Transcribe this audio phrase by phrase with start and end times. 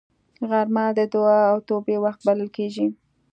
[0.49, 2.87] غرمه د دعا او توبې وخت بلل کېږي